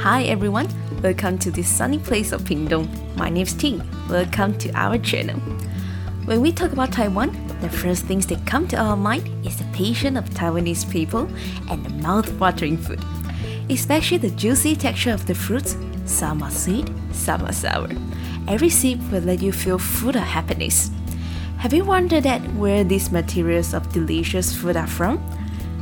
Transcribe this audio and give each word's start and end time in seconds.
Hi 0.00 0.24
everyone, 0.24 0.68
welcome 1.02 1.38
to 1.38 1.50
this 1.50 1.68
sunny 1.68 1.98
place 1.98 2.32
of 2.32 2.42
Pingtung. 2.42 2.88
My 3.16 3.28
name 3.28 3.42
is 3.42 3.52
Ting. 3.52 3.82
Welcome 4.08 4.58
to 4.58 4.70
our 4.72 4.98
channel. 4.98 5.38
When 6.24 6.40
we 6.40 6.52
talk 6.52 6.72
about 6.72 6.92
Taiwan, 6.92 7.30
the 7.60 7.68
first 7.68 8.04
things 8.06 8.26
that 8.26 8.46
come 8.46 8.66
to 8.68 8.76
our 8.76 8.96
mind 8.96 9.28
is 9.46 9.58
the 9.58 9.64
passion 9.72 10.16
of 10.16 10.28
Taiwanese 10.30 10.90
people 10.90 11.28
and 11.70 11.84
the 11.84 11.90
mouth-watering 12.02 12.76
food. 12.76 13.00
Especially 13.70 14.18
the 14.18 14.30
juicy 14.30 14.76
texture 14.76 15.12
of 15.12 15.26
the 15.26 15.34
fruits, 15.34 15.76
some 16.04 16.42
are 16.42 16.50
sweet, 16.50 16.90
some 17.12 17.44
are 17.44 17.52
sour. 17.52 17.88
Every 18.48 18.70
sip 18.70 18.98
will 19.10 19.22
let 19.22 19.42
you 19.42 19.52
feel 19.52 19.78
full 19.78 20.16
of 20.16 20.22
happiness. 20.22 20.90
Have 21.58 21.72
you 21.72 21.84
wondered 21.84 22.26
at 22.26 22.42
where 22.54 22.82
these 22.82 23.12
materials 23.12 23.72
of 23.72 23.92
delicious 23.92 24.52
food 24.52 24.76
are 24.76 24.86
from? 24.86 25.18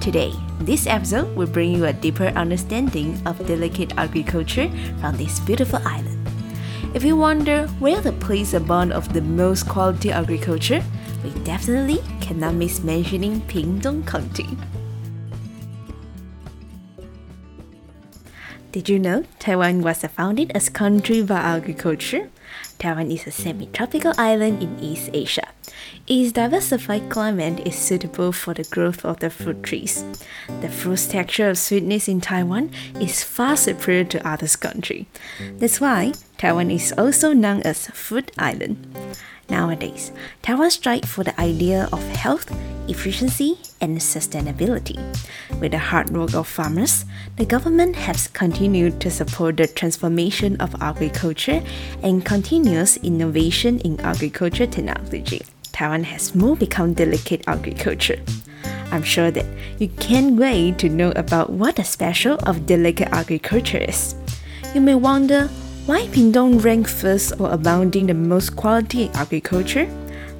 Today, 0.00 0.32
this 0.60 0.86
episode 0.86 1.34
will 1.36 1.48
bring 1.48 1.74
you 1.74 1.86
a 1.86 1.92
deeper 1.92 2.28
understanding 2.38 3.20
of 3.26 3.44
delicate 3.46 3.92
agriculture 3.98 4.70
from 5.00 5.16
this 5.16 5.40
beautiful 5.40 5.80
island. 5.84 6.16
If 6.94 7.04
you 7.04 7.16
wonder 7.16 7.66
where 7.82 8.00
the 8.00 8.12
place 8.12 8.54
abound 8.54 8.92
of 8.92 9.12
the 9.12 9.20
most 9.20 9.68
quality 9.68 10.10
agriculture, 10.10 10.82
we 11.22 11.30
definitely 11.42 11.98
cannot 12.20 12.54
miss 12.54 12.82
mentioning 12.82 13.42
Pingtung 13.42 14.06
County. 14.06 14.56
Did 18.70 18.88
you 18.88 18.98
know 18.98 19.24
Taiwan 19.38 19.82
was 19.82 20.04
founded 20.04 20.52
as 20.54 20.68
country 20.68 21.22
by 21.22 21.58
agriculture? 21.58 22.30
Taiwan 22.78 23.10
is 23.10 23.26
a 23.26 23.32
semi-tropical 23.32 24.14
island 24.16 24.62
in 24.62 24.78
East 24.78 25.10
Asia. 25.12 25.48
Its 26.06 26.32
diversified 26.32 27.10
climate 27.10 27.66
is 27.66 27.74
suitable 27.74 28.32
for 28.32 28.54
the 28.54 28.64
growth 28.64 29.04
of 29.04 29.20
the 29.20 29.28
fruit 29.28 29.62
trees. 29.62 30.04
The 30.60 30.68
fruit's 30.68 31.06
texture 31.06 31.50
of 31.50 31.58
sweetness 31.58 32.08
in 32.08 32.20
Taiwan 32.20 32.70
is 33.00 33.22
far 33.22 33.56
superior 33.56 34.04
to 34.04 34.26
other 34.26 34.48
countries. 34.48 35.06
That's 35.58 35.80
why 35.80 36.12
Taiwan 36.38 36.70
is 36.70 36.92
also 36.96 37.32
known 37.32 37.62
as 37.62 37.88
Fruit 37.88 38.30
Island. 38.38 38.86
Nowadays, 39.50 40.12
Taiwan 40.42 40.70
strives 40.70 41.08
for 41.08 41.24
the 41.24 41.38
idea 41.40 41.88
of 41.92 42.06
health, 42.08 42.50
efficiency, 42.86 43.58
and 43.80 43.98
sustainability. 43.98 44.98
With 45.60 45.72
the 45.72 45.78
hard 45.78 46.10
work 46.10 46.34
of 46.34 46.46
farmers, 46.46 47.04
the 47.36 47.46
government 47.46 47.96
has 47.96 48.28
continued 48.28 49.00
to 49.00 49.10
support 49.10 49.56
the 49.56 49.66
transformation 49.66 50.60
of 50.60 50.74
agriculture 50.82 51.62
and 52.02 52.24
continuous 52.24 52.98
innovation 52.98 53.78
in 53.80 54.00
agriculture 54.00 54.66
technology. 54.66 55.42
Taiwan 55.78 56.02
has 56.02 56.34
more 56.34 56.56
become 56.56 56.92
delicate 56.92 57.46
agriculture. 57.46 58.18
I'm 58.90 59.04
sure 59.04 59.30
that 59.30 59.46
you 59.78 59.86
can't 60.02 60.34
wait 60.34 60.76
to 60.78 60.88
know 60.88 61.12
about 61.14 61.50
what 61.50 61.76
the 61.76 61.84
special 61.84 62.34
of 62.50 62.66
delicate 62.66 63.06
agriculture 63.12 63.78
is. 63.78 64.16
You 64.74 64.80
may 64.80 64.96
wonder 64.96 65.46
why 65.86 66.08
Pingtung 66.10 66.58
ranks 66.64 66.90
first 67.00 67.38
or 67.38 67.52
abounding 67.52 68.08
the 68.08 68.14
most 68.14 68.56
quality 68.56 69.08
agriculture? 69.14 69.86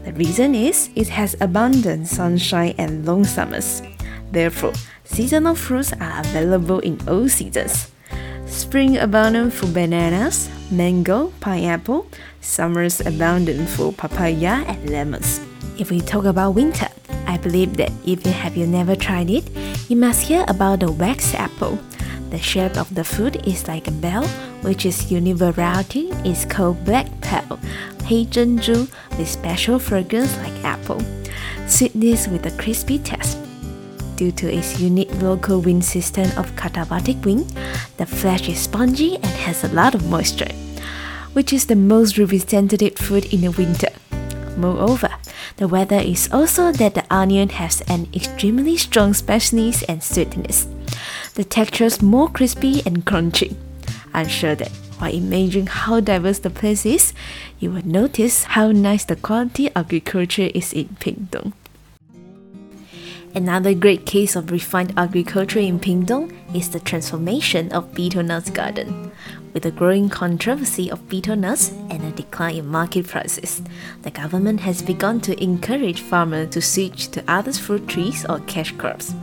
The 0.03 0.13
reason 0.15 0.57
is 0.57 0.91
it 0.97 1.07
has 1.11 1.37
abundant 1.41 2.09
sunshine 2.09 2.75
and 2.77 3.07
long 3.07 3.23
summers. 3.23 3.81
Therefore, 4.33 4.73
seasonal 5.05 5.55
fruits 5.55 5.93
are 6.01 6.19
available 6.19 6.81
in 6.81 6.99
all 7.07 7.29
seasons. 7.29 7.93
Spring 8.47 8.99
abundant 8.99 9.55
for 9.55 9.69
bananas, 9.69 10.51
mango, 10.71 11.33
pineapple, 11.41 12.07
summers 12.41 13.01
abundant 13.01 13.69
for 13.69 13.93
papaya 13.93 14.65
and 14.67 14.91
lemons. 14.91 15.41
If 15.79 15.91
we 15.91 16.01
talk 16.01 16.25
about 16.25 16.53
winter, 16.53 16.89
I 17.27 17.39
believe 17.39 17.77
that 17.77 17.93
even 18.05 18.33
have 18.33 18.57
you 18.57 18.67
never 18.67 18.97
tried 18.97 19.31
it, 19.31 19.49
you 19.89 19.97
must 19.97 20.23
hear 20.23 20.45
about 20.49 20.81
the 20.81 20.91
wax 20.91 21.35
apple. 21.35 21.79
The 22.31 22.39
shape 22.39 22.77
of 22.77 22.95
the 22.95 23.05
fruit 23.05 23.47
is 23.47 23.69
like 23.69 23.89
a 23.89 23.93
bell, 23.93 24.27
which 24.63 24.85
is 24.85 25.11
unique 25.11 25.37
variety 25.37 26.11
is 26.25 26.45
called 26.45 26.85
black 26.85 27.09
pearl, 27.21 27.59
Heizhenzhu 28.05 28.91
with 29.17 29.29
special 29.29 29.79
fragrance 29.79 30.37
like 30.39 30.65
apple, 30.65 31.01
sweetness 31.67 32.29
with 32.29 32.45
a 32.47 32.51
crispy 32.61 32.99
taste. 32.99 33.38
Due 34.19 34.35
to 34.35 34.51
its 34.51 34.81
unique 34.83 35.15
local 35.23 35.63
wind 35.63 35.85
system 35.85 36.27
of 36.37 36.51
katabatic 36.59 37.25
wind, 37.25 37.47
the 37.97 38.05
flesh 38.05 38.49
is 38.49 38.59
spongy 38.59 39.15
and 39.15 39.33
has 39.47 39.63
a 39.63 39.71
lot 39.71 39.95
of 39.95 40.11
moisture, 40.11 40.51
which 41.33 41.53
is 41.53 41.67
the 41.67 41.79
most 41.79 42.19
representative 42.19 42.99
food 42.99 43.33
in 43.33 43.43
the 43.43 43.55
winter. 43.55 43.95
Moreover, 44.59 45.15
the 45.57 45.69
weather 45.69 46.03
is 46.03 46.29
also 46.33 46.73
that 46.73 46.95
the 46.99 47.07
onion 47.15 47.49
has 47.63 47.81
an 47.87 48.09
extremely 48.13 48.77
strong 48.77 49.15
spiciness 49.15 49.85
and 49.85 50.03
sweetness 50.03 50.67
the 51.39 51.45
texture 51.45 51.85
is 51.85 52.03
more 52.03 52.29
crispy 52.29 52.83
and 52.85 53.05
crunchy. 53.07 53.55
I'm 54.13 54.27
sure 54.27 54.57
that 54.57 54.73
while 54.99 55.15
imagining 55.15 55.69
how 55.69 56.01
diverse 56.01 56.41
the 56.41 56.51
place 56.51 56.85
is, 56.85 57.13
you 57.61 57.71
will 57.71 57.87
notice 57.87 58.43
how 58.43 58.73
nice 58.73 59.05
the 59.05 59.15
quality 59.15 59.71
agriculture 59.77 60.51
is 60.53 60.73
in 60.73 60.89
Pingtung. 60.99 61.53
Another 63.35 63.75
great 63.75 64.07
case 64.07 64.37
of 64.37 64.51
refined 64.51 64.95
agriculture 64.97 65.59
in 65.59 65.79
Pingtung 65.79 66.33
is 66.55 66.71
the 66.71 66.81
transformation 66.81 67.71
of 67.73 67.93
betel 67.93 68.23
nuts 68.23 68.49
garden. 68.51 69.13
With 69.53 69.65
the 69.65 69.71
growing 69.71 70.09
controversy 70.09 70.91
of 70.91 71.09
betel 71.09 71.37
nuts 71.37 71.71
and 71.91 72.03
a 72.05 72.11
decline 72.11 72.57
in 72.57 72.67
market 72.67 73.07
prices, 73.07 73.61
the 74.03 74.11
government 74.11 74.61
has 74.61 74.81
begun 74.81 75.21
to 75.23 75.43
encourage 75.43 76.01
farmers 76.01 76.51
to 76.51 76.63
switch 76.63 77.09
to 77.09 77.25
other 77.29 77.53
fruit 77.53 77.87
trees 77.87 78.25
or 78.29 78.41
cash 78.41 78.73
crops. 78.73 79.15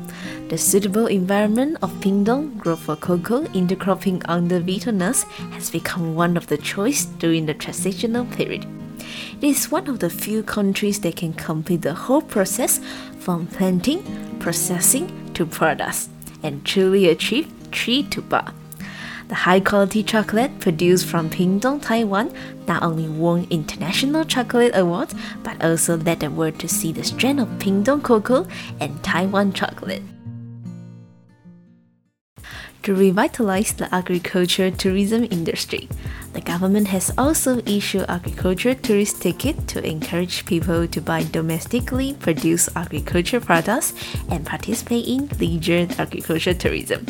The 0.50 0.58
suitable 0.58 1.08
environment 1.08 1.78
of 1.82 1.92
Pingtung 2.00 2.58
growth 2.58 2.82
for 2.82 2.96
cocoa 2.96 3.46
intercropping 3.48 4.22
under 4.26 4.60
betel 4.60 4.94
nuts 4.94 5.24
has 5.54 5.72
become 5.72 6.14
one 6.14 6.38
of 6.38 6.48
the 6.48 6.58
choice 6.58 7.06
during 7.06 7.48
the 7.48 7.56
transitional 7.56 8.26
period. 8.26 8.66
It 9.42 9.48
is 9.48 9.72
one 9.72 9.88
of 9.88 10.00
the 10.00 10.10
few 10.10 10.44
countries 10.44 11.00
that 11.02 11.16
can 11.16 11.34
complete 11.34 11.82
the 11.82 11.94
whole 11.94 12.22
process 12.22 12.80
from 13.20 13.48
planting, 13.48 14.04
processing 14.40 15.34
to 15.34 15.46
products 15.46 16.10
and 16.44 16.64
truly 16.66 17.10
achieve 17.10 17.52
tree 17.72 18.04
to 18.04 18.22
bar. 18.22 18.54
The 19.28 19.36
high 19.36 19.60
quality 19.60 20.04
chocolate 20.04 20.60
produced 20.60 21.08
from 21.08 21.32
Pingtung, 21.32 21.82
Taiwan 21.82 22.32
not 22.68 22.84
only 22.84 23.10
won 23.10 23.48
international 23.50 24.24
chocolate 24.24 24.76
awards 24.76 25.16
but 25.44 25.64
also 25.64 25.98
led 25.98 26.20
the 26.20 26.30
world 26.30 26.60
to 26.60 26.68
see 26.68 26.92
the 26.92 27.04
strength 27.04 27.42
of 27.42 27.50
Pingtung 27.58 28.04
cocoa 28.04 28.48
and 28.80 29.04
Taiwan 29.04 29.52
chocolate. 29.54 30.04
To 32.86 32.94
revitalize 32.94 33.74
the 33.74 33.90
agriculture 33.90 34.70
tourism 34.70 35.24
industry, 35.32 35.90
the 36.34 36.42
government 36.42 36.90
has 36.90 37.12
also 37.18 37.58
issued 37.66 38.06
agriculture 38.08 38.76
tourist 38.76 39.24
ticket 39.24 39.68
to 39.70 39.84
encourage 39.84 40.46
people 40.46 40.88
to 40.90 41.02
buy 41.02 41.24
domestically 41.24 42.14
produced 42.14 42.70
agriculture 42.76 43.42
products 43.42 43.96
and 44.30 44.46
participate 44.46 45.08
in 45.08 45.30
leisure 45.40 45.88
agriculture 45.98 46.54
tourism. 46.54 47.08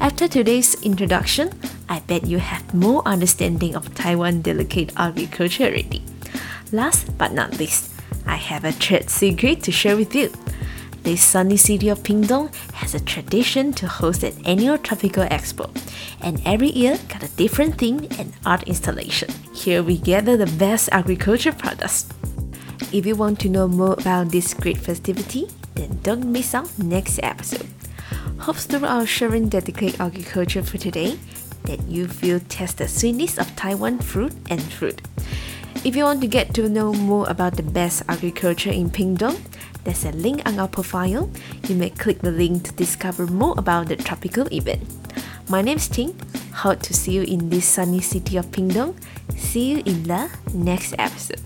After 0.00 0.26
today's 0.26 0.74
introduction, 0.82 1.52
I 1.88 2.00
bet 2.00 2.26
you 2.26 2.38
have 2.38 2.74
more 2.74 3.06
understanding 3.06 3.76
of 3.76 3.94
Taiwan 3.94 4.42
delicate 4.42 4.92
agriculture 4.96 5.66
already. 5.66 6.02
Last 6.72 7.16
but 7.16 7.32
not 7.32 7.60
least, 7.60 7.92
I 8.26 8.34
have 8.34 8.64
a 8.64 8.72
trade 8.72 9.08
secret 9.08 9.62
to 9.62 9.70
share 9.70 9.96
with 9.96 10.16
you. 10.16 10.32
This 11.06 11.22
sunny 11.22 11.56
city 11.56 11.88
of 11.88 12.02
Pingtung 12.02 12.52
has 12.82 12.92
a 12.92 12.98
tradition 12.98 13.72
to 13.74 13.86
host 13.86 14.24
an 14.24 14.34
annual 14.44 14.76
tropical 14.76 15.22
expo, 15.26 15.70
and 16.20 16.42
every 16.44 16.70
year 16.70 16.98
got 17.06 17.22
a 17.22 17.30
different 17.36 17.78
theme 17.78 18.08
and 18.18 18.32
art 18.44 18.64
installation. 18.64 19.28
Here 19.54 19.84
we 19.84 19.98
gather 19.98 20.36
the 20.36 20.50
best 20.58 20.88
agriculture 20.90 21.52
products. 21.52 22.08
If 22.92 23.06
you 23.06 23.14
want 23.14 23.38
to 23.46 23.48
know 23.48 23.68
more 23.68 23.92
about 23.92 24.30
this 24.32 24.52
great 24.52 24.78
festivity, 24.78 25.46
then 25.76 25.96
don't 26.02 26.26
miss 26.26 26.56
out 26.56 26.76
next 26.76 27.20
episode. 27.22 27.68
Hopes 28.38 28.66
through 28.66 28.86
our 28.86 29.06
sharing 29.06 29.48
dedicated 29.48 30.00
agriculture 30.00 30.64
for 30.64 30.78
today 30.78 31.20
that 31.66 31.86
you 31.86 32.08
feel 32.08 32.40
taste 32.48 32.78
the 32.78 32.88
sweetness 32.88 33.38
of 33.38 33.54
Taiwan 33.54 34.00
fruit 34.00 34.32
and 34.50 34.60
fruit. 34.60 35.00
If 35.84 35.94
you 35.94 36.04
want 36.04 36.20
to 36.22 36.26
get 36.26 36.54
to 36.54 36.68
know 36.68 36.92
more 36.92 37.28
about 37.28 37.56
the 37.56 37.62
best 37.62 38.02
agriculture 38.08 38.70
in 38.70 38.90
Pingtung, 38.90 39.38
there's 39.84 40.04
a 40.04 40.12
link 40.12 40.42
on 40.46 40.58
our 40.58 40.68
profile. 40.68 41.30
You 41.68 41.74
may 41.76 41.90
click 41.90 42.20
the 42.20 42.30
link 42.30 42.64
to 42.64 42.72
discover 42.72 43.26
more 43.26 43.54
about 43.58 43.88
the 43.88 43.96
tropical 43.96 44.46
event. 44.52 44.82
My 45.48 45.62
name 45.62 45.76
is 45.76 45.88
Ting. 45.88 46.18
Hope 46.54 46.82
to 46.82 46.94
see 46.94 47.12
you 47.12 47.22
in 47.22 47.50
this 47.50 47.66
sunny 47.66 48.00
city 48.00 48.36
of 48.36 48.46
Pingtung. 48.50 48.96
See 49.36 49.70
you 49.70 49.82
in 49.86 50.04
the 50.04 50.30
next 50.54 50.94
episode. 50.98 51.40